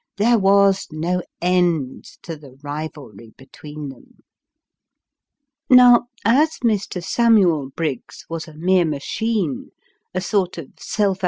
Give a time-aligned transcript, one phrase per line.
[0.17, 4.21] There was no end to the rivalry between them.
[5.69, 7.03] Now, as Mr.
[7.03, 9.69] Samuel Briggs was a mere machine,
[10.15, 11.19] a sort of self 202 Sketches by 02.